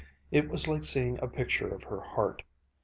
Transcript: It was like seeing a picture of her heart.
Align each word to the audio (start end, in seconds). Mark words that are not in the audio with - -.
It 0.31 0.49
was 0.49 0.67
like 0.67 0.81
seeing 0.83 1.19
a 1.21 1.27
picture 1.27 1.67
of 1.67 1.83
her 1.83 2.01
heart. 2.01 2.41